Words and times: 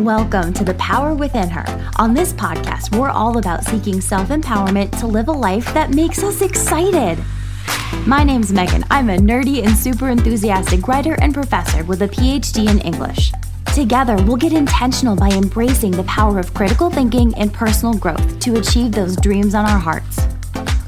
Welcome 0.00 0.52
to 0.54 0.64
The 0.64 0.74
Power 0.74 1.14
Within 1.14 1.48
Her. 1.48 1.64
On 2.00 2.14
this 2.14 2.32
podcast, 2.32 2.98
we're 2.98 3.10
all 3.10 3.38
about 3.38 3.62
seeking 3.62 4.00
self 4.00 4.28
empowerment 4.30 4.98
to 4.98 5.06
live 5.06 5.28
a 5.28 5.32
life 5.32 5.72
that 5.72 5.90
makes 5.90 6.20
us 6.24 6.42
excited. 6.42 7.16
My 8.04 8.24
name's 8.24 8.52
Megan. 8.52 8.84
I'm 8.90 9.08
a 9.08 9.16
nerdy 9.16 9.64
and 9.64 9.76
super 9.76 10.08
enthusiastic 10.08 10.88
writer 10.88 11.14
and 11.20 11.32
professor 11.32 11.84
with 11.84 12.02
a 12.02 12.08
PhD 12.08 12.68
in 12.68 12.80
English. 12.80 13.30
Together, 13.72 14.16
we'll 14.24 14.36
get 14.36 14.52
intentional 14.52 15.14
by 15.14 15.28
embracing 15.30 15.92
the 15.92 16.02
power 16.04 16.40
of 16.40 16.52
critical 16.54 16.90
thinking 16.90 17.32
and 17.36 17.54
personal 17.54 17.94
growth 17.94 18.40
to 18.40 18.56
achieve 18.56 18.90
those 18.90 19.14
dreams 19.14 19.54
on 19.54 19.64
our 19.64 19.78
hearts. 19.78 20.23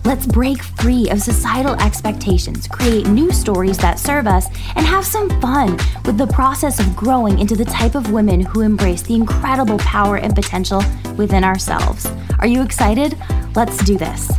Let's 0.06 0.24
break 0.24 0.62
free 0.62 1.10
of 1.10 1.20
societal 1.20 1.74
expectations, 1.82 2.68
create 2.68 3.08
new 3.08 3.32
stories 3.32 3.76
that 3.78 3.98
serve 3.98 4.28
us, 4.28 4.46
and 4.76 4.86
have 4.86 5.04
some 5.04 5.28
fun 5.40 5.72
with 6.04 6.16
the 6.16 6.28
process 6.28 6.78
of 6.78 6.94
growing 6.94 7.40
into 7.40 7.56
the 7.56 7.64
type 7.64 7.96
of 7.96 8.12
women 8.12 8.40
who 8.40 8.60
embrace 8.60 9.02
the 9.02 9.16
incredible 9.16 9.78
power 9.78 10.18
and 10.18 10.32
potential 10.32 10.80
within 11.16 11.42
ourselves. 11.42 12.06
Are 12.38 12.46
you 12.46 12.62
excited? 12.62 13.18
Let's 13.56 13.78
do 13.78 13.98
this. 13.98 14.30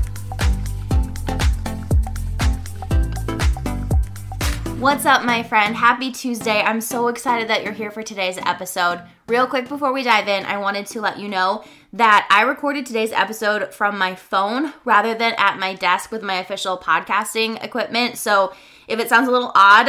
What's 4.87 5.05
up, 5.05 5.25
my 5.25 5.43
friend? 5.43 5.75
Happy 5.75 6.13
Tuesday. 6.13 6.61
I'm 6.61 6.79
so 6.79 7.09
excited 7.09 7.49
that 7.49 7.61
you're 7.61 7.73
here 7.73 7.91
for 7.91 8.03
today's 8.03 8.37
episode. 8.37 9.01
Real 9.27 9.45
quick 9.45 9.67
before 9.67 9.91
we 9.91 10.01
dive 10.01 10.29
in, 10.29 10.45
I 10.45 10.59
wanted 10.59 10.85
to 10.87 11.01
let 11.01 11.19
you 11.19 11.27
know 11.27 11.65
that 11.91 12.25
I 12.31 12.43
recorded 12.43 12.85
today's 12.85 13.11
episode 13.11 13.73
from 13.73 13.97
my 13.97 14.15
phone 14.15 14.71
rather 14.85 15.13
than 15.13 15.33
at 15.37 15.59
my 15.59 15.73
desk 15.73 16.09
with 16.09 16.23
my 16.23 16.35
official 16.35 16.77
podcasting 16.77 17.61
equipment. 17.61 18.17
So 18.17 18.53
if 18.87 18.97
it 18.97 19.09
sounds 19.09 19.27
a 19.27 19.31
little 19.31 19.51
odd, 19.53 19.87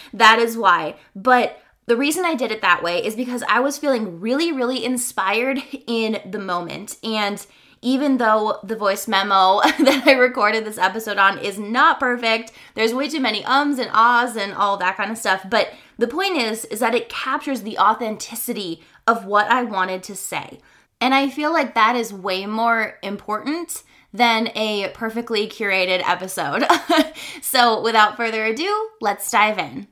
that 0.14 0.38
is 0.38 0.56
why. 0.56 0.96
But 1.14 1.60
the 1.84 1.98
reason 1.98 2.24
I 2.24 2.34
did 2.34 2.50
it 2.50 2.62
that 2.62 2.82
way 2.82 3.04
is 3.04 3.14
because 3.16 3.44
I 3.46 3.60
was 3.60 3.76
feeling 3.76 4.20
really, 4.20 4.52
really 4.52 4.86
inspired 4.86 5.58
in 5.86 6.18
the 6.24 6.38
moment. 6.38 6.96
And 7.04 7.46
even 7.82 8.18
though 8.18 8.58
the 8.62 8.76
voice 8.76 9.08
memo 9.08 9.60
that 9.62 10.02
I 10.06 10.12
recorded 10.12 10.64
this 10.64 10.78
episode 10.78 11.18
on 11.18 11.38
is 11.38 11.58
not 11.58 12.00
perfect, 12.00 12.52
there's 12.74 12.94
way 12.94 13.08
too 13.08 13.20
many 13.20 13.44
ums 13.44 13.78
and 13.78 13.90
ahs 13.92 14.36
and 14.36 14.52
all 14.52 14.76
that 14.78 14.96
kind 14.96 15.10
of 15.10 15.18
stuff. 15.18 15.44
But 15.48 15.72
the 15.98 16.06
point 16.06 16.36
is, 16.36 16.64
is 16.66 16.80
that 16.80 16.94
it 16.94 17.08
captures 17.08 17.62
the 17.62 17.78
authenticity 17.78 18.82
of 19.06 19.24
what 19.24 19.50
I 19.50 19.64
wanted 19.64 20.02
to 20.04 20.16
say. 20.16 20.58
And 21.00 21.14
I 21.14 21.30
feel 21.30 21.52
like 21.52 21.74
that 21.74 21.96
is 21.96 22.12
way 22.12 22.44
more 22.46 22.98
important 23.02 23.82
than 24.12 24.50
a 24.54 24.90
perfectly 24.92 25.48
curated 25.48 26.02
episode. 26.06 26.64
so 27.42 27.80
without 27.80 28.16
further 28.16 28.44
ado, 28.44 28.90
let's 29.00 29.30
dive 29.30 29.58
in. 29.58 29.86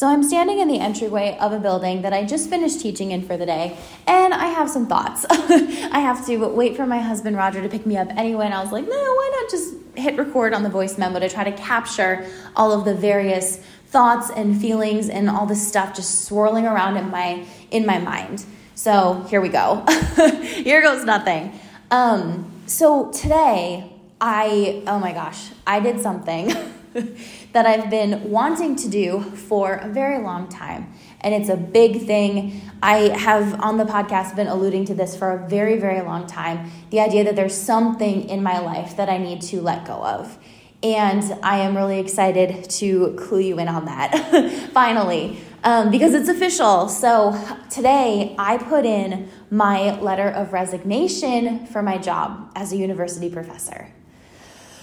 So 0.00 0.08
I'm 0.08 0.22
standing 0.22 0.60
in 0.60 0.68
the 0.68 0.78
entryway 0.78 1.36
of 1.38 1.52
a 1.52 1.58
building 1.58 2.00
that 2.00 2.14
I 2.14 2.24
just 2.24 2.48
finished 2.48 2.80
teaching 2.80 3.10
in 3.10 3.20
for 3.20 3.36
the 3.36 3.44
day, 3.44 3.76
and 4.06 4.32
I 4.32 4.46
have 4.46 4.70
some 4.70 4.86
thoughts. 4.86 5.26
I 5.30 6.00
have 6.00 6.24
to 6.24 6.38
wait 6.38 6.74
for 6.74 6.86
my 6.86 7.00
husband 7.00 7.36
Roger 7.36 7.60
to 7.60 7.68
pick 7.68 7.84
me 7.84 7.98
up 7.98 8.08
anyway, 8.16 8.46
and 8.46 8.54
I 8.54 8.62
was 8.62 8.72
like, 8.72 8.84
no, 8.84 8.96
why 8.96 9.30
not 9.42 9.50
just 9.50 9.74
hit 9.96 10.16
record 10.16 10.54
on 10.54 10.62
the 10.62 10.70
voice 10.70 10.96
memo 10.96 11.18
to 11.18 11.28
try 11.28 11.44
to 11.44 11.52
capture 11.52 12.26
all 12.56 12.72
of 12.72 12.86
the 12.86 12.94
various 12.94 13.58
thoughts 13.88 14.30
and 14.30 14.58
feelings 14.58 15.10
and 15.10 15.28
all 15.28 15.44
this 15.44 15.68
stuff 15.68 15.94
just 15.94 16.24
swirling 16.24 16.64
around 16.64 16.96
in 16.96 17.10
my 17.10 17.44
in 17.70 17.84
my 17.84 17.98
mind. 17.98 18.46
So 18.76 19.26
here 19.28 19.42
we 19.42 19.50
go. 19.50 19.84
here 20.40 20.80
goes 20.80 21.04
nothing. 21.04 21.52
Um, 21.90 22.50
so 22.64 23.10
today 23.10 23.92
I 24.18 24.82
oh 24.86 24.98
my 24.98 25.12
gosh, 25.12 25.50
I 25.66 25.78
did 25.78 26.00
something 26.00 26.54
that 27.52 27.66
I've 27.66 27.90
been 27.90 28.30
wanting 28.30 28.76
to 28.76 28.88
do 28.88 29.20
for 29.20 29.74
a 29.74 29.88
very 29.88 30.22
long 30.22 30.48
time. 30.48 30.92
And 31.20 31.34
it's 31.34 31.48
a 31.48 31.56
big 31.56 32.06
thing. 32.06 32.60
I 32.82 33.16
have 33.16 33.60
on 33.60 33.76
the 33.76 33.84
podcast 33.84 34.34
been 34.34 34.46
alluding 34.46 34.86
to 34.86 34.94
this 34.94 35.16
for 35.16 35.32
a 35.32 35.48
very, 35.48 35.78
very 35.78 36.00
long 36.00 36.26
time 36.26 36.70
the 36.90 37.00
idea 37.00 37.24
that 37.24 37.36
there's 37.36 37.56
something 37.56 38.28
in 38.28 38.42
my 38.42 38.58
life 38.58 38.96
that 38.96 39.08
I 39.08 39.18
need 39.18 39.42
to 39.42 39.60
let 39.60 39.86
go 39.86 40.02
of. 40.04 40.38
And 40.82 41.22
I 41.42 41.58
am 41.58 41.76
really 41.76 41.98
excited 41.98 42.68
to 42.70 43.14
clue 43.18 43.40
you 43.40 43.58
in 43.58 43.68
on 43.68 43.84
that 43.84 44.70
finally 44.72 45.38
um, 45.62 45.90
because 45.90 46.14
it's 46.14 46.28
official. 46.28 46.88
So 46.88 47.38
today 47.70 48.34
I 48.38 48.56
put 48.56 48.86
in 48.86 49.28
my 49.50 50.00
letter 50.00 50.28
of 50.28 50.52
resignation 50.52 51.66
for 51.66 51.82
my 51.82 51.98
job 51.98 52.50
as 52.56 52.72
a 52.72 52.76
university 52.76 53.30
professor. 53.30 53.92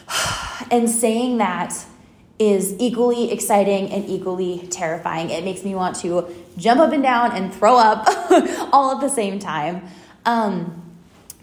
And 0.70 0.90
saying 0.90 1.38
that 1.38 1.86
is 2.40 2.76
equally 2.80 3.32
exciting 3.32 3.90
and 3.90 4.08
equally 4.08 4.68
terrifying. 4.70 5.30
It 5.30 5.44
makes 5.44 5.64
me 5.64 5.74
want 5.74 5.96
to 5.98 6.34
jump 6.58 6.80
up 6.80 6.92
and 6.92 7.02
down 7.02 7.32
and 7.32 7.54
throw 7.54 7.78
up 7.78 8.06
all 8.74 8.96
at 8.96 9.02
the 9.02 9.10
same 9.10 9.40
time. 9.40 9.88
Um, 10.26 10.84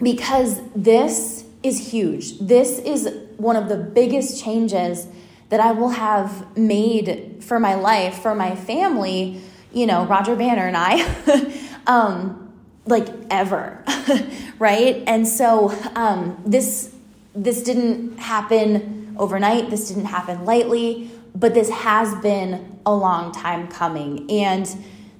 because 0.01 0.61
this 0.75 1.45
is 1.63 1.91
huge. 1.91 2.39
This 2.39 2.79
is 2.79 3.09
one 3.37 3.55
of 3.55 3.69
the 3.69 3.77
biggest 3.77 4.41
changes 4.43 5.07
that 5.49 5.59
I 5.59 5.71
will 5.71 5.89
have 5.89 6.57
made 6.57 7.37
for 7.41 7.59
my 7.59 7.75
life, 7.75 8.21
for 8.21 8.35
my 8.35 8.55
family, 8.55 9.41
you 9.73 9.85
know, 9.85 10.05
Roger 10.05 10.35
Banner 10.35 10.67
and 10.67 10.77
I, 10.77 11.51
um, 11.87 12.53
like 12.85 13.07
ever, 13.29 13.83
right? 14.59 15.03
And 15.07 15.27
so 15.27 15.69
um, 15.95 16.41
this 16.45 16.93
this 17.35 17.63
didn't 17.63 18.17
happen 18.17 19.04
overnight. 19.17 19.69
This 19.69 19.87
didn't 19.87 20.05
happen 20.05 20.45
lightly, 20.45 21.11
but 21.33 21.53
this 21.53 21.69
has 21.69 22.15
been 22.21 22.79
a 22.85 22.93
long 22.93 23.31
time 23.31 23.67
coming. 23.67 24.29
And 24.29 24.67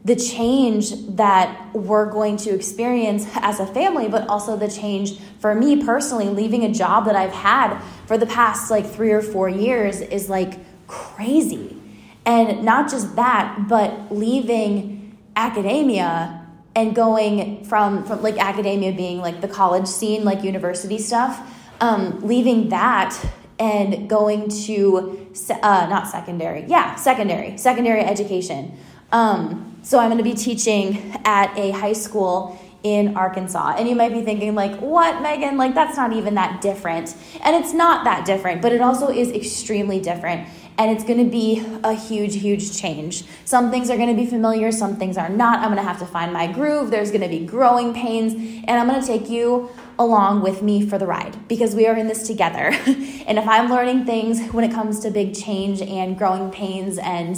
the 0.05 0.15
change 0.15 0.91
that 1.15 1.73
we're 1.73 2.05
going 2.11 2.37
to 2.37 2.51
experience 2.51 3.25
as 3.37 3.59
a 3.59 3.65
family, 3.65 4.07
but 4.07 4.27
also 4.27 4.55
the 4.55 4.69
change 4.69 5.19
for 5.39 5.55
me 5.55 5.83
personally, 5.83 6.27
leaving 6.29 6.63
a 6.63 6.71
job 6.71 7.05
that 7.05 7.15
I've 7.15 7.33
had 7.33 7.81
for 8.05 8.15
the 8.15 8.27
past 8.27 8.69
like 8.69 8.85
three 8.85 9.11
or 9.11 9.23
four 9.23 9.49
years 9.49 10.01
is 10.01 10.29
like 10.29 10.59
crazy. 10.85 11.81
And 12.23 12.63
not 12.63 12.89
just 12.89 13.15
that, 13.15 13.67
but 13.67 14.11
leaving 14.11 15.17
academia 15.35 16.45
and 16.75 16.95
going 16.95 17.65
from, 17.65 18.03
from 18.05 18.21
like 18.21 18.37
academia 18.37 18.91
being 18.91 19.19
like 19.21 19.41
the 19.41 19.47
college 19.47 19.87
scene, 19.87 20.23
like 20.23 20.43
university 20.43 20.99
stuff, 20.99 21.39
um, 21.81 22.19
leaving 22.21 22.69
that 22.69 23.19
and 23.59 24.09
going 24.09 24.49
to 24.49 25.27
uh, 25.49 25.87
not 25.89 26.07
secondary 26.07 26.65
yeah 26.67 26.95
secondary 26.95 27.57
secondary 27.57 28.01
education. 28.01 28.77
Um, 29.11 29.77
so 29.83 29.99
i'm 29.99 30.09
going 30.09 30.17
to 30.17 30.23
be 30.23 30.33
teaching 30.33 31.13
at 31.25 31.55
a 31.57 31.71
high 31.71 31.93
school 31.93 32.59
in 32.85 33.17
arkansas. 33.17 33.73
And 33.79 33.89
you 33.89 33.95
might 33.95 34.13
be 34.13 34.21
thinking 34.21 34.53
like 34.53 34.79
what 34.79 35.21
megan? 35.23 35.57
Like 35.57 35.73
that's 35.73 35.97
not 35.97 36.13
even 36.13 36.35
that 36.35 36.61
different. 36.61 37.15
And 37.43 37.55
it's 37.55 37.73
not 37.73 38.03
that 38.03 38.25
different 38.25 38.61
but 38.61 38.71
it 38.71 38.81
also 38.81 39.09
is 39.09 39.31
extremely 39.31 39.99
different. 39.99 40.47
And 40.77 40.91
it's 40.91 41.05
going 41.05 41.23
to 41.23 41.31
be 41.31 41.65
a 41.83 41.93
huge 41.93 42.35
huge 42.35 42.77
change. 42.77 43.23
Some 43.45 43.71
things 43.71 43.89
are 43.89 43.97
going 43.97 44.15
to 44.15 44.21
be 44.21 44.27
familiar 44.27 44.71
some 44.71 44.97
things 44.97 45.17
are 45.17 45.29
not. 45.29 45.59
I'm 45.59 45.71
going 45.71 45.77
to 45.77 45.87
have 45.87 45.99
to 45.99 46.05
find 46.05 46.31
my 46.31 46.51
groove. 46.51 46.91
There's 46.91 47.09
going 47.09 47.21
to 47.21 47.29
be 47.29 47.43
growing 47.45 47.93
pains. 47.93 48.33
And 48.33 48.71
i'm 48.71 48.87
going 48.87 49.01
to 49.01 49.07
take 49.07 49.29
you 49.29 49.69
along 49.97 50.41
with 50.41 50.61
me 50.61 50.85
for 50.87 50.97
the 50.97 51.05
ride 51.05 51.47
because 51.47 51.75
we 51.75 51.87
are 51.87 51.95
in 51.95 52.07
this 52.07 52.27
together. 52.27 52.71
and 53.27 53.37
if 53.37 53.47
I'm 53.47 53.69
learning 53.69 54.05
things 54.05 54.51
when 54.51 54.63
it 54.63 54.73
comes 54.73 54.99
to 55.01 55.11
big 55.11 55.35
change 55.35 55.81
and 55.81 56.17
growing 56.17 56.51
pains 56.51 56.97
and 56.97 57.37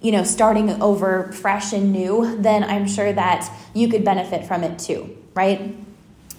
you 0.00 0.12
know 0.12 0.22
starting 0.24 0.80
over 0.82 1.32
fresh 1.32 1.72
and 1.72 1.92
new, 1.92 2.36
then 2.38 2.64
I'm 2.64 2.86
sure 2.86 3.12
that 3.12 3.50
you 3.74 3.88
could 3.88 4.04
benefit 4.04 4.46
from 4.46 4.64
it 4.64 4.78
too, 4.78 5.16
right? 5.34 5.74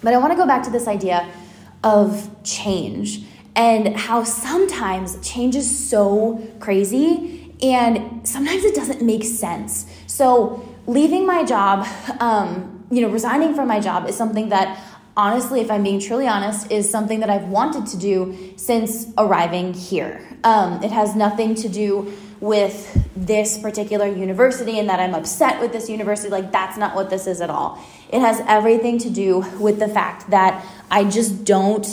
But 0.02 0.14
I 0.14 0.18
want 0.18 0.32
to 0.32 0.36
go 0.36 0.46
back 0.46 0.62
to 0.64 0.70
this 0.70 0.88
idea 0.88 1.28
of 1.82 2.28
change 2.42 3.22
and 3.54 3.96
how 3.96 4.24
sometimes 4.24 5.18
change 5.26 5.56
is 5.56 5.88
so 5.88 6.46
crazy 6.60 7.54
and 7.62 8.26
sometimes 8.26 8.64
it 8.64 8.74
doesn't 8.74 9.02
make 9.02 9.24
sense. 9.24 9.86
So, 10.06 10.66
leaving 10.86 11.26
my 11.26 11.44
job, 11.44 11.86
um, 12.20 12.84
you 12.90 13.02
know, 13.02 13.08
resigning 13.08 13.54
from 13.54 13.68
my 13.68 13.80
job 13.80 14.08
is 14.08 14.16
something 14.16 14.48
that 14.48 14.78
honestly, 15.20 15.60
if 15.60 15.70
I'm 15.70 15.82
being 15.82 16.00
truly 16.00 16.26
honest, 16.26 16.72
is 16.72 16.90
something 16.90 17.20
that 17.20 17.28
I've 17.28 17.48
wanted 17.48 17.86
to 17.88 17.98
do 17.98 18.54
since 18.56 19.06
arriving 19.18 19.74
here. 19.74 20.26
Um, 20.44 20.82
it 20.82 20.90
has 20.90 21.14
nothing 21.14 21.54
to 21.56 21.68
do 21.68 22.12
with 22.40 22.74
this 23.14 23.58
particular 23.58 24.06
university 24.06 24.78
and 24.78 24.88
that 24.88 24.98
I'm 24.98 25.14
upset 25.14 25.60
with 25.60 25.72
this 25.72 25.90
university. 25.90 26.30
Like, 26.30 26.50
that's 26.50 26.78
not 26.78 26.94
what 26.94 27.10
this 27.10 27.26
is 27.26 27.42
at 27.42 27.50
all. 27.50 27.78
It 28.10 28.20
has 28.20 28.40
everything 28.48 28.96
to 29.00 29.10
do 29.10 29.44
with 29.60 29.78
the 29.78 29.88
fact 29.88 30.30
that 30.30 30.64
I 30.90 31.04
just 31.04 31.44
don't 31.44 31.84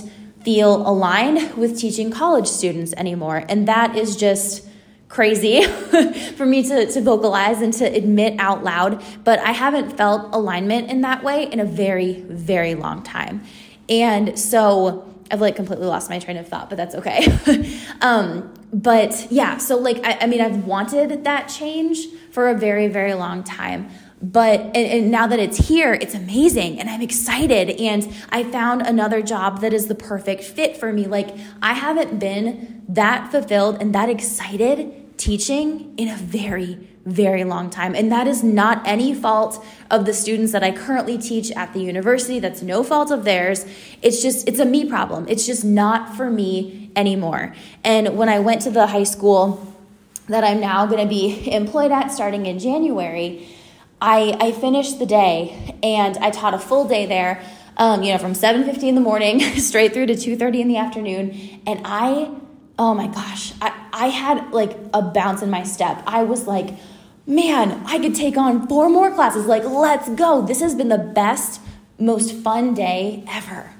feel 0.41 0.87
aligned 0.87 1.55
with 1.57 1.77
teaching 1.77 2.09
college 2.09 2.47
students 2.47 2.93
anymore. 2.93 3.43
And 3.49 3.67
that 3.67 3.97
is 3.97 4.15
just 4.15 4.65
crazy 5.09 5.63
for 6.35 6.45
me 6.45 6.63
to, 6.63 6.91
to 6.91 7.01
vocalize 7.01 7.61
and 7.61 7.73
to 7.73 7.85
admit 7.85 8.35
out 8.39 8.63
loud, 8.63 9.03
but 9.23 9.39
I 9.39 9.51
haven't 9.51 9.97
felt 9.97 10.33
alignment 10.33 10.89
in 10.89 11.01
that 11.01 11.23
way 11.23 11.49
in 11.51 11.59
a 11.59 11.65
very, 11.65 12.21
very 12.21 12.75
long 12.75 13.03
time. 13.03 13.43
And 13.89 14.37
so 14.37 15.13
I've 15.31 15.41
like 15.41 15.55
completely 15.55 15.87
lost 15.87 16.09
my 16.09 16.19
train 16.19 16.37
of 16.37 16.47
thought, 16.47 16.69
but 16.69 16.75
that's 16.75 16.95
okay. 16.95 17.25
um, 18.01 18.53
but 18.73 19.27
yeah, 19.31 19.57
so 19.57 19.77
like, 19.77 20.05
I, 20.05 20.19
I 20.21 20.27
mean, 20.27 20.41
I've 20.41 20.65
wanted 20.65 21.23
that 21.23 21.47
change 21.47 22.05
for 22.31 22.49
a 22.49 22.53
very, 22.53 22.87
very 22.87 23.13
long 23.13 23.43
time 23.43 23.89
but 24.21 24.59
and, 24.59 24.77
and, 24.77 25.11
now 25.11 25.27
that 25.27 25.39
it's 25.39 25.67
here 25.67 25.93
it's 25.93 26.15
amazing 26.15 26.79
and 26.79 26.89
i'm 26.89 27.01
excited. 27.01 27.69
And 27.79 28.13
i 28.29 28.43
found 28.43 28.81
another 28.81 29.21
job 29.21 29.61
that 29.61 29.73
is 29.73 29.87
the 29.87 29.95
perfect 29.95 30.43
fit 30.43 30.75
for 30.75 30.91
me. 30.91 31.05
Like 31.05 31.35
i 31.61 31.73
haven't 31.73 32.19
been 32.19 32.83
that 32.89 33.31
fulfilled 33.31 33.77
and 33.79 33.93
that 33.93 34.09
excited 34.09 35.17
teaching 35.17 35.93
in 35.97 36.07
a 36.07 36.15
very 36.15 36.87
very 37.05 37.45
long 37.45 37.69
time. 37.69 37.95
And 37.95 38.11
that 38.11 38.27
is 38.27 38.43
not 38.43 38.85
any 38.85 39.13
fault 39.13 39.63
of 39.89 40.05
the 40.05 40.13
students 40.13 40.51
that 40.51 40.63
i 40.63 40.71
currently 40.71 41.17
teach 41.17 41.51
at 41.51 41.73
the 41.73 41.79
university. 41.79 42.39
That's 42.39 42.61
no 42.61 42.83
fault 42.83 43.11
of 43.11 43.23
theirs. 43.23 43.65
It's 44.01 44.21
just 44.21 44.47
it's 44.47 44.59
a 44.59 44.65
me 44.65 44.85
problem. 44.85 45.25
It's 45.29 45.45
just 45.45 45.63
not 45.63 46.15
for 46.17 46.29
me 46.29 46.91
anymore. 46.95 47.55
And 47.83 48.17
when 48.17 48.29
i 48.29 48.39
went 48.39 48.61
to 48.63 48.71
the 48.71 48.87
high 48.87 49.03
school 49.03 49.75
that 50.27 50.43
i'm 50.43 50.59
now 50.59 50.85
going 50.85 51.01
to 51.01 51.09
be 51.09 51.51
employed 51.61 51.91
at 51.91 52.09
starting 52.09 52.45
in 52.45 52.59
january 52.59 53.47
I, 54.01 54.37
I 54.39 54.51
finished 54.51 54.99
the 54.99 55.05
day 55.05 55.77
and 55.81 56.17
I 56.17 56.29
taught 56.29 56.53
a 56.53 56.59
full 56.59 56.87
day 56.87 57.05
there, 57.05 57.43
um, 57.77 58.03
you 58.03 58.11
know, 58.11 58.17
from 58.17 58.33
7.50 58.33 58.83
in 58.83 58.95
the 58.95 59.01
morning 59.01 59.39
straight 59.59 59.93
through 59.93 60.07
to 60.07 60.13
2.30 60.13 60.59
in 60.59 60.67
the 60.67 60.77
afternoon. 60.77 61.61
And 61.65 61.81
I, 61.83 62.31
oh 62.77 62.93
my 62.93 63.07
gosh, 63.07 63.53
I, 63.61 63.73
I 63.91 64.07
had 64.07 64.51
like 64.51 64.77
a 64.93 65.01
bounce 65.01 65.41
in 65.41 65.49
my 65.49 65.63
step. 65.63 66.03
I 66.05 66.23
was 66.23 66.45
like, 66.45 66.75
man, 67.25 67.83
I 67.85 67.99
could 67.99 68.15
take 68.15 68.37
on 68.37 68.67
four 68.67 68.89
more 68.89 69.11
classes. 69.11 69.45
Like, 69.45 69.63
let's 69.63 70.09
go. 70.09 70.45
This 70.45 70.61
has 70.61 70.75
been 70.75 70.89
the 70.89 70.97
best, 70.97 71.59
most 71.99 72.33
fun 72.33 72.73
day 72.73 73.23
ever. 73.27 73.73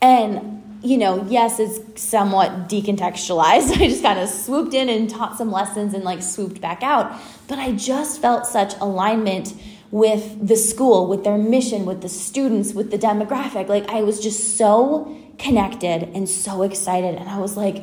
And 0.00 0.55
you 0.86 0.96
know, 0.96 1.26
yes, 1.28 1.58
it's 1.58 2.00
somewhat 2.00 2.68
decontextualized. 2.68 3.72
I 3.80 3.88
just 3.88 4.02
kind 4.02 4.20
of 4.20 4.28
swooped 4.28 4.72
in 4.72 4.88
and 4.88 5.10
taught 5.10 5.36
some 5.36 5.50
lessons 5.50 5.94
and 5.94 6.04
like 6.04 6.22
swooped 6.22 6.60
back 6.60 6.82
out. 6.82 7.20
But 7.48 7.58
I 7.58 7.72
just 7.72 8.20
felt 8.20 8.46
such 8.46 8.74
alignment 8.80 9.52
with 9.90 10.46
the 10.46 10.56
school, 10.56 11.08
with 11.08 11.24
their 11.24 11.38
mission, 11.38 11.86
with 11.86 12.02
the 12.02 12.08
students, 12.08 12.72
with 12.72 12.90
the 12.90 12.98
demographic. 12.98 13.68
Like 13.68 13.88
I 13.88 14.02
was 14.02 14.20
just 14.20 14.56
so 14.56 15.16
connected 15.38 16.04
and 16.14 16.28
so 16.28 16.62
excited. 16.62 17.16
And 17.16 17.28
I 17.28 17.38
was 17.38 17.56
like, 17.56 17.82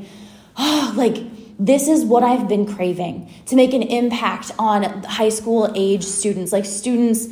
oh, 0.58 0.94
like 0.96 1.18
this 1.60 1.88
is 1.88 2.06
what 2.06 2.24
I've 2.24 2.48
been 2.48 2.66
craving 2.66 3.30
to 3.48 3.56
make 3.56 3.74
an 3.74 3.84
impact 3.84 4.52
on 4.58 5.04
high 5.04 5.30
school 5.30 5.72
age 5.76 6.04
students, 6.04 6.52
like 6.52 6.66
students 6.66 7.28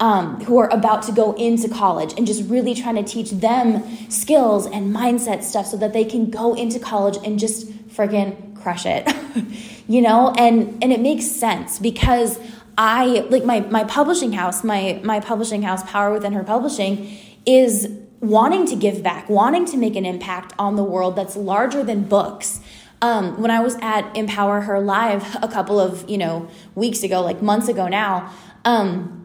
um, 0.00 0.40
who 0.44 0.58
are 0.58 0.68
about 0.72 1.02
to 1.04 1.12
go 1.12 1.32
into 1.34 1.68
college 1.68 2.12
and 2.16 2.26
just 2.26 2.48
really 2.50 2.74
trying 2.74 2.96
to 2.96 3.02
teach 3.02 3.30
them 3.30 3.82
skills 4.10 4.66
and 4.66 4.94
mindset 4.94 5.42
stuff 5.42 5.66
so 5.66 5.76
that 5.78 5.92
they 5.92 6.04
can 6.04 6.30
go 6.30 6.54
into 6.54 6.78
college 6.78 7.16
and 7.24 7.38
just 7.38 7.70
friggin' 7.88 8.54
crush 8.60 8.84
it 8.84 9.10
you 9.88 10.02
know? 10.02 10.34
And 10.36 10.82
and 10.82 10.92
it 10.92 11.00
makes 11.00 11.26
sense 11.26 11.78
because 11.78 12.38
i 12.78 13.24
like 13.30 13.42
my 13.42 13.60
my 13.60 13.84
publishing 13.84 14.32
house 14.32 14.62
my 14.62 15.00
my 15.02 15.18
publishing 15.18 15.62
house 15.62 15.82
power 15.90 16.12
within 16.12 16.34
her 16.34 16.44
publishing 16.44 17.16
is 17.46 17.90
wanting 18.20 18.66
to 18.66 18.76
give 18.76 19.02
back 19.02 19.30
wanting 19.30 19.64
to 19.64 19.78
make 19.78 19.96
an 19.96 20.04
impact 20.04 20.52
on 20.58 20.76
the 20.76 20.84
world 20.84 21.16
that's 21.16 21.36
larger 21.36 21.82
than 21.82 22.02
books. 22.02 22.60
Um, 23.00 23.40
when 23.40 23.50
i 23.50 23.60
was 23.60 23.76
at 23.82 24.14
empower 24.16 24.62
her 24.62 24.80
live 24.80 25.36
a 25.42 25.48
couple 25.48 25.78
of 25.78 26.08
you 26.08 26.18
know 26.18 26.48
weeks 26.74 27.02
ago 27.02 27.20
like 27.22 27.40
months 27.42 27.68
ago 27.68 27.88
now 27.88 28.32
um, 28.64 29.15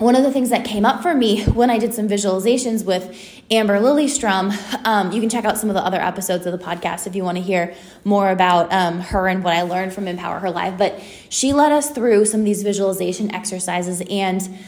one 0.00 0.16
of 0.16 0.22
the 0.22 0.32
things 0.32 0.48
that 0.48 0.64
came 0.64 0.86
up 0.86 1.02
for 1.02 1.14
me 1.14 1.44
when 1.44 1.68
I 1.68 1.78
did 1.78 1.92
some 1.92 2.08
visualizations 2.08 2.86
with 2.86 3.14
Amber 3.50 3.78
Lilyestrom, 3.78 4.50
um, 4.86 5.12
you 5.12 5.20
can 5.20 5.28
check 5.28 5.44
out 5.44 5.58
some 5.58 5.68
of 5.68 5.74
the 5.74 5.84
other 5.84 6.00
episodes 6.00 6.46
of 6.46 6.58
the 6.58 6.64
podcast 6.64 7.06
if 7.06 7.14
you 7.14 7.22
want 7.22 7.36
to 7.36 7.42
hear 7.42 7.74
more 8.02 8.30
about 8.30 8.72
um, 8.72 9.00
her 9.00 9.28
and 9.28 9.44
what 9.44 9.52
I 9.52 9.60
learned 9.60 9.92
from 9.92 10.08
Empower 10.08 10.38
Her 10.38 10.50
Live. 10.50 10.78
But 10.78 11.02
she 11.28 11.52
led 11.52 11.70
us 11.70 11.90
through 11.90 12.24
some 12.24 12.40
of 12.40 12.46
these 12.46 12.62
visualization 12.62 13.34
exercises, 13.34 14.02
and 14.08 14.58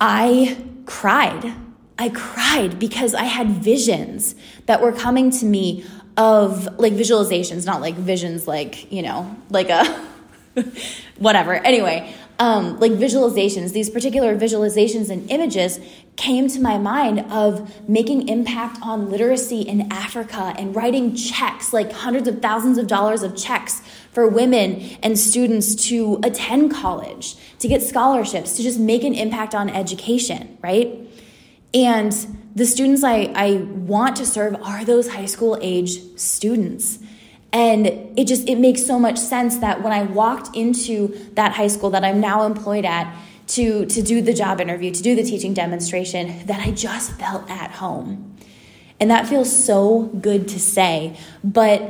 I 0.00 0.56
cried. 0.86 1.52
I 1.98 2.08
cried 2.10 2.78
because 2.78 3.12
I 3.12 3.24
had 3.24 3.48
visions 3.48 4.36
that 4.66 4.80
were 4.80 4.92
coming 4.92 5.32
to 5.32 5.44
me 5.44 5.84
of 6.16 6.78
like 6.78 6.92
visualizations, 6.92 7.66
not 7.66 7.80
like 7.80 7.96
visions, 7.96 8.46
like, 8.46 8.92
you 8.92 9.02
know, 9.02 9.36
like 9.50 9.68
a 9.68 10.06
whatever. 11.18 11.54
Anyway, 11.54 12.14
um, 12.40 12.80
like 12.80 12.92
visualizations, 12.92 13.74
these 13.74 13.90
particular 13.90 14.34
visualizations 14.34 15.10
and 15.10 15.30
images 15.30 15.78
came 16.16 16.48
to 16.48 16.58
my 16.58 16.78
mind 16.78 17.20
of 17.30 17.86
making 17.86 18.28
impact 18.28 18.78
on 18.80 19.10
literacy 19.10 19.60
in 19.60 19.92
Africa 19.92 20.54
and 20.56 20.74
writing 20.74 21.14
checks, 21.14 21.74
like 21.74 21.92
hundreds 21.92 22.26
of 22.26 22.40
thousands 22.40 22.78
of 22.78 22.86
dollars 22.86 23.22
of 23.22 23.36
checks 23.36 23.82
for 24.12 24.26
women 24.26 24.80
and 25.02 25.18
students 25.18 25.74
to 25.88 26.18
attend 26.24 26.72
college, 26.72 27.36
to 27.58 27.68
get 27.68 27.82
scholarships, 27.82 28.56
to 28.56 28.62
just 28.62 28.80
make 28.80 29.04
an 29.04 29.12
impact 29.12 29.54
on 29.54 29.68
education, 29.68 30.56
right? 30.62 30.98
And 31.74 32.12
the 32.54 32.64
students 32.64 33.04
I, 33.04 33.30
I 33.34 33.56
want 33.56 34.16
to 34.16 34.24
serve 34.24 34.56
are 34.62 34.82
those 34.82 35.08
high 35.08 35.26
school 35.26 35.58
age 35.60 36.00
students. 36.16 36.99
And 37.52 37.86
it 38.16 38.26
just 38.26 38.48
it 38.48 38.56
makes 38.56 38.86
so 38.86 38.98
much 38.98 39.18
sense 39.18 39.58
that 39.58 39.82
when 39.82 39.92
I 39.92 40.04
walked 40.04 40.56
into 40.56 41.08
that 41.34 41.52
high 41.52 41.66
school 41.66 41.90
that 41.90 42.04
I'm 42.04 42.20
now 42.20 42.44
employed 42.44 42.84
at 42.84 43.12
to 43.48 43.86
to 43.86 44.02
do 44.02 44.22
the 44.22 44.32
job 44.32 44.60
interview, 44.60 44.90
to 44.92 45.02
do 45.02 45.14
the 45.16 45.24
teaching 45.24 45.54
demonstration, 45.54 46.46
that 46.46 46.60
I 46.60 46.70
just 46.70 47.12
felt 47.12 47.50
at 47.50 47.72
home. 47.72 48.36
And 49.00 49.10
that 49.10 49.26
feels 49.26 49.50
so 49.50 50.02
good 50.20 50.46
to 50.48 50.60
say. 50.60 51.16
But 51.42 51.82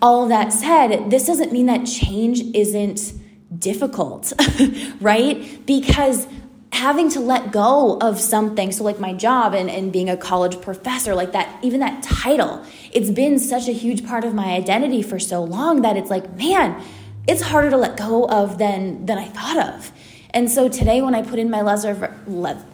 all 0.00 0.24
of 0.24 0.28
that 0.28 0.52
said, 0.52 1.10
this 1.10 1.26
doesn't 1.26 1.50
mean 1.50 1.66
that 1.66 1.84
change 1.84 2.42
isn't 2.54 3.14
difficult, 3.58 4.32
right? 5.00 5.66
Because 5.66 6.26
having 6.72 7.10
to 7.10 7.20
let 7.20 7.50
go 7.50 7.98
of 7.98 8.20
something 8.20 8.70
so 8.70 8.84
like 8.84 9.00
my 9.00 9.12
job 9.12 9.54
and, 9.54 9.70
and 9.70 9.92
being 9.92 10.08
a 10.08 10.16
college 10.16 10.60
professor 10.60 11.14
like 11.14 11.32
that 11.32 11.58
even 11.64 11.80
that 11.80 12.02
title 12.02 12.62
it's 12.92 13.10
been 13.10 13.38
such 13.38 13.68
a 13.68 13.72
huge 13.72 14.06
part 14.06 14.24
of 14.24 14.34
my 14.34 14.52
identity 14.52 15.02
for 15.02 15.18
so 15.18 15.42
long 15.42 15.82
that 15.82 15.96
it's 15.96 16.10
like 16.10 16.30
man 16.36 16.80
it's 17.26 17.42
harder 17.42 17.70
to 17.70 17.76
let 17.76 17.96
go 17.96 18.26
of 18.26 18.58
than 18.58 19.04
than 19.06 19.18
i 19.18 19.24
thought 19.24 19.58
of. 19.58 19.92
And 20.30 20.50
so 20.50 20.68
today 20.68 21.00
when 21.00 21.14
i 21.14 21.22
put 21.22 21.38
in 21.38 21.50
my 21.50 21.62
letter 21.62 22.16
le- 22.26 22.64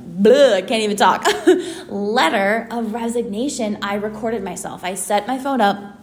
i 0.54 0.62
can't 0.62 0.82
even 0.82 0.96
talk 0.96 1.26
letter 1.88 2.66
of 2.70 2.92
resignation 2.92 3.78
i 3.82 3.94
recorded 3.94 4.42
myself. 4.42 4.84
I 4.84 4.94
set 4.94 5.26
my 5.26 5.38
phone 5.38 5.60
up 5.60 5.93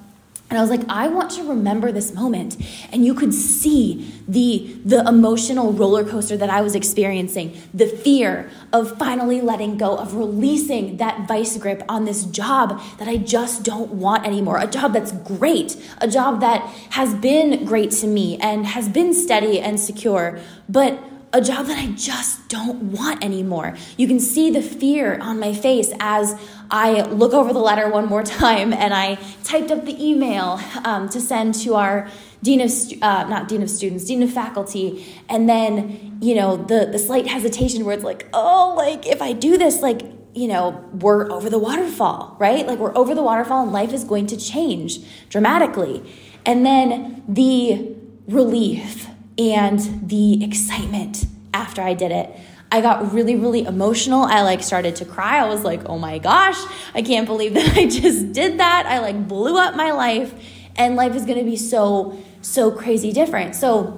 and 0.52 0.58
I 0.58 0.62
was 0.62 0.70
like, 0.70 0.82
I 0.90 1.08
want 1.08 1.32
to 1.32 1.48
remember 1.48 1.94
this 1.94 2.14
moment. 2.14 2.58
And 2.92 3.06
you 3.06 3.14
could 3.14 3.34
see 3.34 4.14
the, 4.28 4.76
the 4.84 5.00
emotional 5.08 5.72
roller 5.72 6.04
coaster 6.04 6.36
that 6.36 6.50
I 6.50 6.60
was 6.60 6.76
experiencing, 6.76 7.58
the 7.74 7.88
fear 7.88 8.50
of 8.74 8.98
finally 8.98 9.40
letting 9.40 9.78
go, 9.78 9.96
of 9.96 10.14
releasing 10.14 10.98
that 10.98 11.26
vice 11.26 11.56
grip 11.56 11.84
on 11.88 12.04
this 12.04 12.26
job 12.26 12.82
that 13.00 13.08
I 13.08 13.16
just 13.16 13.64
don't 13.64 13.94
want 13.94 14.28
anymore. 14.28 14.58
A 14.58 14.68
job 14.68 14.92
that's 14.92 15.14
great, 15.14 15.78
a 16.00 16.08
job 16.10 16.42
that 16.42 16.64
has 16.90 17.14
been 17.14 17.64
great 17.64 17.92
to 17.92 18.08
me 18.08 18.38
and 18.40 18.66
has 18.66 18.90
been 18.90 19.14
steady 19.14 19.58
and 19.58 19.80
secure, 19.80 20.38
but 20.68 21.02
a 21.34 21.42
job 21.42 21.68
that 21.68 21.78
I 21.78 21.88
just 21.92 22.50
don't 22.50 22.92
want 22.92 23.24
anymore. 23.24 23.76
You 23.98 24.08
can 24.08 24.20
see 24.20 24.50
the 24.50 24.62
fear 24.62 25.18
on 25.20 25.40
my 25.40 25.54
face 25.54 25.92
as 26.00 26.38
I 26.70 27.04
look 27.04 27.34
over 27.34 27.54
the 27.54 27.60
letter 27.60 27.90
one 27.90 28.08
more 28.08 28.24
time 28.24 28.74
and 28.74 28.94
I 28.94 29.16
typed 29.44 29.72
up 29.72 29.86
the 29.86 30.04
email 30.04 30.60
um, 30.84 31.08
to 31.10 31.22
send 31.22 31.56
to 31.56 31.76
our 31.76 32.10
dean 32.44 32.60
of 32.62 32.72
uh, 33.02 33.28
not 33.30 33.48
dean 33.48 33.62
of 33.62 33.70
students, 33.70 34.06
dean 34.06 34.24
of 34.24 34.32
faculty, 34.32 35.06
and 35.30 35.48
then 35.48 36.18
you 36.22 36.36
know 36.36 36.58
the 36.58 36.88
the 36.92 37.00
slight 37.00 37.28
hesitation 37.28 37.86
where 37.86 37.96
it's 37.96 38.04
like, 38.04 38.28
oh, 38.34 38.74
like 38.76 39.08
if 39.08 39.22
I 39.22 39.34
do 39.34 39.58
this, 39.58 39.82
like 39.82 40.02
you 40.34 40.48
know 40.48 40.84
we're 40.94 41.32
over 41.32 41.50
the 41.50 41.60
waterfall, 41.60 42.36
right? 42.40 42.66
Like 42.66 42.80
we're 42.80 42.98
over 42.98 43.14
the 43.14 43.24
waterfall 43.24 43.64
and 43.64 43.72
life 43.72 43.94
is 43.94 44.04
going 44.04 44.28
to 44.28 44.38
change 44.38 45.00
dramatically, 45.30 46.04
and 46.46 46.66
then 46.66 47.24
the 47.28 47.96
relief 48.28 49.08
and 49.38 50.10
the 50.10 50.44
excitement 50.44 51.26
after 51.54 51.82
I 51.82 51.94
did 51.94 52.12
it. 52.12 52.30
I 52.72 52.80
got 52.80 53.12
really, 53.12 53.36
really 53.36 53.66
emotional. 53.66 54.24
I 54.24 54.44
like 54.44 54.64
started 54.64 54.96
to 54.98 55.06
cry. 55.06 55.40
I 55.40 55.46
was 55.46 55.64
like, 55.64 55.82
oh 55.88 55.98
my 55.98 56.20
gosh, 56.20 56.58
I 56.94 57.02
can't 57.02 57.28
believe 57.28 57.54
that 57.56 57.78
I 57.78 57.88
just 57.88 58.32
did 58.32 58.60
that. 58.60 58.86
I 58.86 59.00
like 59.00 59.28
blew 59.28 59.58
up 59.58 59.76
my 59.76 59.92
life, 59.92 60.34
and 60.78 60.96
life 60.96 61.16
is 61.16 61.26
gonna 61.26 61.44
be 61.44 61.58
so, 61.58 62.18
so 62.42 62.72
crazy 62.72 63.12
different. 63.12 63.56
So, 63.56 63.98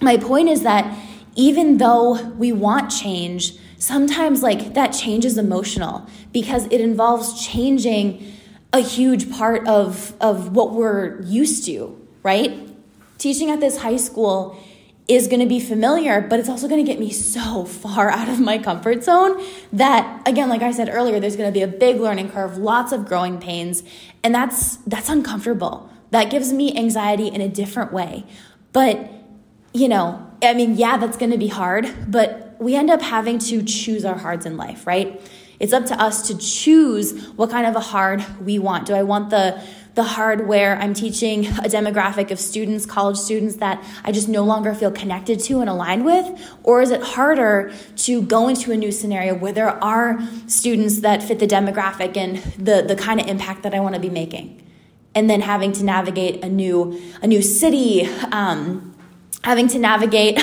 my 0.00 0.18
point 0.18 0.48
is 0.48 0.62
that 0.62 0.96
even 1.34 1.78
though 1.78 2.22
we 2.32 2.52
want 2.52 2.90
change, 2.90 3.54
sometimes 3.78 4.42
like 4.42 4.74
that 4.74 4.88
change 4.88 5.24
is 5.24 5.36
emotional 5.36 6.06
because 6.32 6.66
it 6.66 6.80
involves 6.80 7.46
changing 7.46 8.32
a 8.72 8.80
huge 8.80 9.30
part 9.30 9.66
of, 9.66 10.14
of 10.20 10.54
what 10.54 10.72
we're 10.72 11.22
used 11.22 11.64
to, 11.66 11.96
right? 12.22 12.65
Teaching 13.18 13.50
at 13.50 13.60
this 13.60 13.78
high 13.78 13.96
school 13.96 14.58
is 15.08 15.28
going 15.28 15.40
to 15.40 15.46
be 15.46 15.60
familiar, 15.60 16.20
but 16.20 16.40
it's 16.40 16.48
also 16.48 16.66
going 16.66 16.84
to 16.84 16.90
get 16.90 16.98
me 16.98 17.10
so 17.10 17.64
far 17.64 18.10
out 18.10 18.28
of 18.28 18.40
my 18.40 18.58
comfort 18.58 19.04
zone 19.04 19.40
that 19.72 20.26
again, 20.26 20.48
like 20.48 20.62
I 20.62 20.72
said 20.72 20.88
earlier, 20.88 21.20
there's 21.20 21.36
going 21.36 21.48
to 21.48 21.52
be 21.52 21.62
a 21.62 21.68
big 21.68 22.00
learning 22.00 22.30
curve, 22.30 22.58
lots 22.58 22.92
of 22.92 23.06
growing 23.06 23.38
pains, 23.38 23.84
and 24.24 24.34
that's 24.34 24.76
that's 24.78 25.08
uncomfortable. 25.08 25.90
That 26.10 26.30
gives 26.30 26.52
me 26.52 26.76
anxiety 26.76 27.28
in 27.28 27.40
a 27.40 27.48
different 27.48 27.92
way. 27.92 28.24
But 28.72 29.10
you 29.72 29.88
know, 29.88 30.26
I 30.42 30.54
mean, 30.54 30.74
yeah, 30.74 30.96
that's 30.96 31.16
going 31.16 31.32
to 31.32 31.38
be 31.38 31.48
hard, 31.48 31.88
but 32.08 32.56
we 32.58 32.74
end 32.74 32.90
up 32.90 33.02
having 33.02 33.38
to 33.38 33.62
choose 33.62 34.04
our 34.04 34.16
hards 34.16 34.46
in 34.46 34.56
life, 34.56 34.86
right? 34.86 35.20
It's 35.60 35.72
up 35.72 35.86
to 35.86 36.00
us 36.00 36.26
to 36.28 36.36
choose 36.36 37.28
what 37.36 37.50
kind 37.50 37.66
of 37.66 37.76
a 37.76 37.80
hard 37.80 38.24
we 38.40 38.58
want. 38.58 38.86
Do 38.86 38.94
I 38.94 39.02
want 39.02 39.30
the 39.30 39.62
the 39.96 40.04
hard 40.04 40.46
where 40.46 40.76
I'm 40.76 40.92
teaching 40.92 41.46
a 41.46 41.68
demographic 41.68 42.30
of 42.30 42.38
students, 42.38 42.84
college 42.84 43.16
students 43.16 43.56
that 43.56 43.82
I 44.04 44.12
just 44.12 44.28
no 44.28 44.44
longer 44.44 44.74
feel 44.74 44.90
connected 44.90 45.40
to 45.40 45.60
and 45.60 45.70
aligned 45.70 46.04
with? 46.04 46.38
Or 46.62 46.82
is 46.82 46.90
it 46.90 47.02
harder 47.02 47.72
to 47.96 48.22
go 48.22 48.46
into 48.46 48.72
a 48.72 48.76
new 48.76 48.92
scenario 48.92 49.34
where 49.34 49.52
there 49.52 49.82
are 49.82 50.20
students 50.46 51.00
that 51.00 51.22
fit 51.22 51.38
the 51.38 51.46
demographic 51.46 52.14
and 52.14 52.36
the, 52.62 52.82
the 52.86 52.94
kind 52.94 53.20
of 53.20 53.26
impact 53.26 53.62
that 53.62 53.74
I 53.74 53.80
want 53.80 53.94
to 53.94 54.00
be 54.00 54.10
making? 54.10 54.62
And 55.14 55.30
then 55.30 55.40
having 55.40 55.72
to 55.72 55.82
navigate 55.82 56.44
a 56.44 56.48
new, 56.50 57.00
a 57.22 57.26
new 57.26 57.40
city, 57.40 58.04
um, 58.32 58.95
having 59.44 59.68
to 59.68 59.78
navigate 59.78 60.36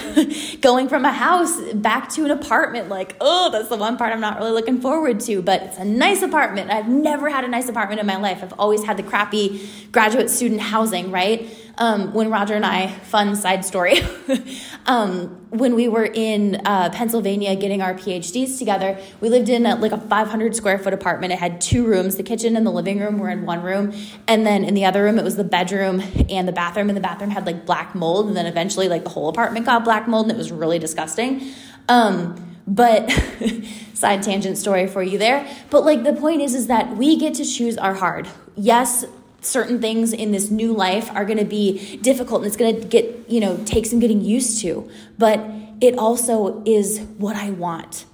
going 0.62 0.88
from 0.88 1.04
a 1.04 1.12
house 1.12 1.60
back 1.74 2.10
to 2.10 2.24
an 2.24 2.32
apartment 2.32 2.88
like 2.88 3.18
oh 3.20 3.50
that's 3.52 3.68
the 3.68 3.76
one 3.76 3.98
part 3.98 4.14
i'm 4.14 4.22
not 4.22 4.38
really 4.38 4.52
looking 4.52 4.80
forward 4.80 5.20
to 5.20 5.42
but 5.42 5.62
it's 5.64 5.78
a 5.78 5.86
nice 5.86 6.22
apartment. 6.22 6.72
I've 6.72 6.88
never 6.88 7.30
had 7.30 7.44
a 7.44 7.48
nice 7.48 7.70
apartment 7.70 8.00
in 8.00 8.08
my 8.08 8.18
life. 8.18 8.44
I've 8.44 8.54
always 8.60 8.84
had 8.84 8.98
the 8.98 9.04
crappy 9.04 9.70
graduate 9.92 10.30
student 10.30 10.62
housing 10.62 11.12
right 11.12 11.50
um, 11.78 12.14
when 12.14 12.30
Roger 12.30 12.54
and 12.54 12.66
I, 12.66 12.88
fun 12.88 13.36
side 13.36 13.66
story, 13.66 13.96
um, 14.86 15.48
when 15.50 15.74
we 15.74 15.88
were 15.88 16.06
in 16.06 16.62
uh, 16.66 16.92
Pennsylvania 16.92 17.56
getting 17.56 17.82
our 17.82 17.96
PhDs 17.96 18.60
together, 18.60 18.98
we 19.22 19.30
lived 19.30 19.50
in 19.50 19.66
a, 19.66 19.76
like 19.76 19.92
a 19.92 19.98
500 19.98 20.56
square 20.56 20.78
foot 20.78 20.94
apartment. 20.94 21.34
It 21.34 21.40
had 21.40 21.60
two 21.62 21.86
rooms. 21.86 22.16
The 22.16 22.24
kitchen 22.24 22.56
and 22.56 22.66
the 22.66 22.72
living 22.72 23.00
room 23.00 23.18
were 23.18 23.30
in 23.30 23.46
one 23.46 23.64
room. 23.64 23.94
And 24.28 24.46
then 24.46 24.64
in 24.64 24.76
the 24.76 24.86
other 24.86 25.04
room, 25.04 25.18
it 25.18 25.24
was 25.24 25.36
the 25.36 25.44
bedroom 25.44 26.04
and 26.30 26.48
the 26.48 26.52
bathroom. 26.52 26.90
And 26.90 26.98
the 26.98 27.02
bathroom 27.02 27.32
had 27.32 27.46
like 27.48 27.66
black 27.66 27.96
mold. 27.96 28.28
And 28.28 28.38
then 28.38 28.46
eventually, 28.46 28.88
like 28.88 29.04
the 29.04 29.10
whole 29.10 29.30
apartment 29.30 29.66
got 29.66 29.84
black 29.84 30.08
mold 30.08 30.26
and 30.26 30.32
it 30.32 30.38
was 30.38 30.52
really 30.52 30.78
disgusting. 30.78 31.52
Um, 31.90 32.54
but 32.68 33.10
side 33.94 34.22
tangent 34.22 34.58
story 34.58 34.88
for 34.88 35.02
you 35.02 35.18
there. 35.18 35.48
But 35.72 35.86
like 35.86 36.04
the 36.04 36.14
point 36.14 36.42
is, 36.42 36.54
is 36.54 36.68
that 36.68 36.96
we 36.98 37.18
get 37.18 37.34
to 37.36 37.46
choose 37.46 37.78
our 37.78 37.96
hard. 37.96 38.28
Yes, 38.56 39.06
certain 39.46 39.80
things 39.80 40.14
in 40.14 40.32
this 40.32 40.50
new 40.50 40.74
life 40.74 41.12
are 41.12 41.26
going 41.26 41.38
to 41.38 41.46
be 41.46 41.98
difficult 41.98 42.42
and 42.42 42.48
it's 42.48 42.58
going 42.58 42.80
to 42.80 42.88
get, 42.88 43.30
you 43.30 43.40
know, 43.40 43.62
take 43.66 43.86
some 43.86 44.00
getting 44.00 44.22
used 44.22 44.62
to. 44.62 44.90
But 45.18 45.40
it 45.82 45.98
also 45.98 46.64
is 46.66 47.00
what 47.18 47.36
I 47.36 47.50
want. 47.52 48.06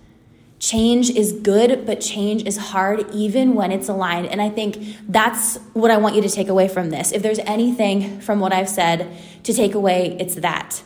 Change 0.60 1.10
is 1.12 1.32
good, 1.32 1.86
but 1.86 2.02
change 2.02 2.46
is 2.46 2.58
hard 2.58 3.10
even 3.14 3.56
when 3.56 3.72
it's 3.72 3.88
aligned. 3.88 4.28
And 4.28 4.42
I 4.42 4.50
think 4.50 4.98
that's 5.08 5.58
what 5.74 5.90
I 5.90 5.98
want 5.98 6.16
you 6.16 6.22
to 6.22 6.30
take 6.30 6.50
away 6.50 6.68
from 6.68 6.90
this. 6.90 7.14
If 7.14 7.22
there's 7.22 7.40
anything 7.40 8.20
from 8.20 8.40
what 8.42 8.52
I've 8.52 8.68
said 8.68 9.10
to 9.44 9.54
take 9.54 9.74
away, 9.74 10.18
it's 10.20 10.36
that. 10.36 10.84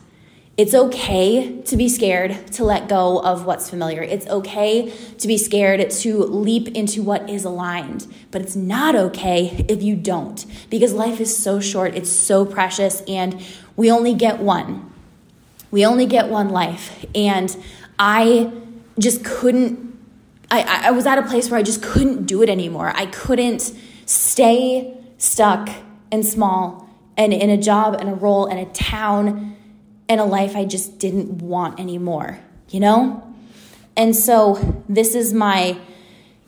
It's 0.56 0.76
okay 0.76 1.62
to 1.64 1.76
be 1.76 1.90
scared 1.90 2.46
to 2.54 2.64
let 2.64 2.88
go 2.88 3.20
of 3.20 3.46
what's 3.46 3.72
familiar. 3.72 4.04
It's 4.04 4.28
okay 4.28 4.92
to 5.18 5.28
be 5.28 5.36
scared 5.36 5.90
to 5.90 6.24
leap 6.24 6.68
into 6.76 7.02
what 7.02 7.28
is 7.28 7.44
aligned. 7.44 8.06
But 8.30 8.44
it's 8.44 8.56
not 8.56 8.96
okay 8.96 9.66
if 9.68 9.82
you 9.82 9.96
don't 9.96 10.46
because 10.70 10.94
life 10.94 11.20
is 11.20 11.36
so 11.36 11.60
short, 11.60 11.96
it's 11.96 12.12
so 12.12 12.46
precious, 12.46 13.02
and 13.08 13.44
we 13.76 13.90
only 13.90 14.14
get 14.14 14.40
one. 14.40 14.92
We 15.72 15.88
only 15.88 16.06
get 16.06 16.30
one 16.30 16.50
life. 16.50 17.04
And 17.16 17.56
I 17.98 18.52
just 19.00 19.26
couldn't, 19.26 19.98
I, 20.52 20.90
I 20.90 20.92
was 20.92 21.08
at 21.08 21.18
a 21.18 21.24
place 21.24 21.50
where 21.50 21.60
I 21.60 21.64
just 21.64 21.82
couldn't 21.82 22.26
do 22.26 22.44
it 22.44 22.50
anymore. 22.50 22.94
I 22.96 23.08
couldn't 23.08 23.74
stay 24.06 24.96
stuck 25.18 25.68
and 26.12 26.24
small 26.24 26.88
and 27.18 27.34
in 27.34 27.50
a 27.50 27.58
job 27.58 27.96
and 27.96 28.08
a 28.08 28.14
role 28.14 28.46
and 28.46 28.60
a 28.60 28.66
town 28.72 29.58
and 30.14 30.22
a 30.22 30.26
life 30.26 30.56
I 30.56 30.64
just 30.64 31.00
didn't 31.00 31.40
want 31.40 31.80
anymore, 31.80 32.40
you 32.70 32.80
know? 32.80 33.36
And 33.98 34.16
so 34.16 34.84
this 34.88 35.16
is 35.16 35.34
my 35.34 35.76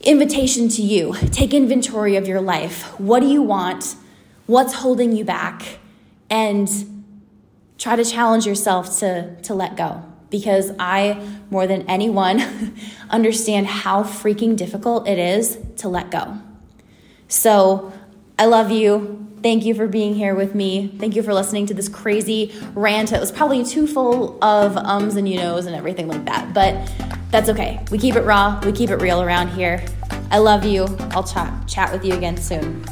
invitation 0.02 0.70
to 0.70 0.84
you. 0.84 1.16
Take 1.32 1.52
inventory 1.52 2.16
of 2.16 2.28
your 2.28 2.42
life. 2.42 3.00
What 3.00 3.22
do 3.22 3.28
you 3.28 3.42
want? 3.42 3.96
What's 4.46 4.74
holding 4.74 5.16
you 5.16 5.26
back? 5.26 5.80
And 6.30 6.70
try 7.80 7.96
to 7.96 8.06
challenge 8.06 8.46
yourself 8.46 9.00
to, 9.00 9.36
to 9.42 9.56
let 9.56 9.76
go. 9.76 10.04
Because 10.30 10.72
I, 10.78 11.20
more 11.50 11.66
than 11.66 11.90
anyone, 11.90 12.44
understand 13.10 13.66
how 13.66 14.04
freaking 14.04 14.56
difficult 14.56 15.08
it 15.08 15.18
is 15.18 15.58
to 15.78 15.90
let 15.90 16.12
go. 16.12 16.38
So 17.28 17.92
I 18.38 18.46
love 18.46 18.70
you. 18.70 19.35
Thank 19.46 19.64
you 19.64 19.76
for 19.76 19.88
being 19.88 20.16
here 20.16 20.34
with 20.34 20.56
me. 20.56 20.88
Thank 20.98 21.16
you 21.16 21.22
for 21.22 21.32
listening 21.32 21.68
to 21.68 21.76
this 21.76 21.88
crazy 21.88 22.52
rant. 22.74 23.12
It 23.12 23.20
was 23.20 23.32
probably 23.32 23.64
too 23.64 23.86
full 23.86 24.44
of 24.44 24.76
ums 24.76 25.18
and 25.18 25.30
you 25.30 25.38
knows 25.38 25.68
and 25.68 25.76
everything 25.76 26.08
like 26.08 26.26
that, 26.26 26.52
but 26.52 26.92
that's 27.30 27.48
okay. 27.50 27.86
We 27.92 28.00
keep 28.00 28.16
it 28.16 28.22
raw, 28.22 28.60
we 28.66 28.72
keep 28.72 28.90
it 28.90 28.96
real 28.96 29.22
around 29.22 29.50
here. 29.50 29.86
I 30.32 30.40
love 30.40 30.66
you. 30.66 30.88
I'll 31.12 31.24
chat, 31.24 31.68
chat 31.68 31.92
with 31.92 32.04
you 32.04 32.16
again 32.16 32.38
soon. 32.38 32.84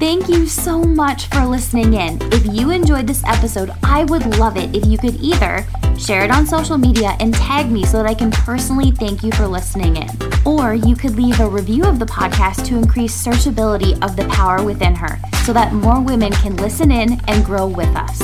Thank 0.00 0.28
you 0.28 0.48
so 0.48 0.82
much 0.82 1.28
for 1.28 1.46
listening 1.46 1.94
in. 1.94 2.18
If 2.32 2.44
you 2.52 2.72
enjoyed 2.72 3.06
this 3.06 3.22
episode, 3.22 3.70
I 3.84 4.02
would 4.02 4.26
love 4.36 4.56
it 4.56 4.74
if 4.74 4.84
you 4.84 4.98
could 4.98 5.14
either 5.20 5.64
share 5.96 6.24
it 6.24 6.32
on 6.32 6.44
social 6.44 6.76
media 6.76 7.16
and 7.20 7.32
tag 7.32 7.70
me 7.70 7.84
so 7.84 7.98
that 7.98 8.06
I 8.06 8.14
can 8.14 8.32
personally 8.32 8.90
thank 8.90 9.22
you 9.22 9.30
for 9.30 9.46
listening 9.46 9.98
in. 9.98 10.25
Or 10.46 10.74
you 10.74 10.94
could 10.94 11.16
leave 11.16 11.40
a 11.40 11.48
review 11.48 11.82
of 11.84 11.98
the 11.98 12.06
podcast 12.06 12.64
to 12.66 12.76
increase 12.76 13.26
searchability 13.26 14.00
of 14.02 14.14
the 14.14 14.28
power 14.28 14.62
within 14.62 14.94
her 14.94 15.18
so 15.44 15.52
that 15.52 15.72
more 15.72 16.00
women 16.00 16.30
can 16.32 16.56
listen 16.56 16.92
in 16.92 17.20
and 17.26 17.44
grow 17.44 17.66
with 17.66 17.94
us. 17.96 18.22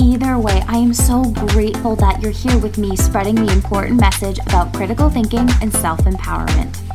Either 0.00 0.36
way, 0.38 0.64
I 0.66 0.78
am 0.78 0.92
so 0.92 1.22
grateful 1.22 1.94
that 1.96 2.20
you're 2.20 2.32
here 2.32 2.58
with 2.58 2.78
me 2.78 2.96
spreading 2.96 3.36
the 3.36 3.52
important 3.52 4.00
message 4.00 4.40
about 4.40 4.74
critical 4.74 5.08
thinking 5.08 5.48
and 5.60 5.72
self 5.72 6.00
empowerment. 6.00 6.91